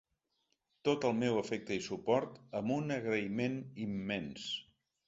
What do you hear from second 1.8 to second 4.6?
i suport, amb un agraïment immens!